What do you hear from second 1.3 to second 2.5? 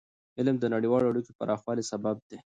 پراخوالي سبب دی.